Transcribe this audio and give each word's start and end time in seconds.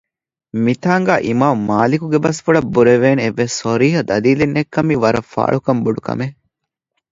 މިތާގައި 0.63 1.23
އިމާމުމާލިކުގެ 1.27 2.19
ބަސްފުޅަށް 2.25 2.71
ބުރަވެވޭނެ 2.73 3.21
އެއްވެސް 3.23 3.55
ޞަރީޙަ 3.63 4.01
ދަލީލެއް 4.09 4.55
ނެތްކަމީ 4.55 4.93
ވަރަށް 5.03 5.29
ފާޅުކަން 5.33 5.81
ބޮޑުކަމެއް 5.85 6.37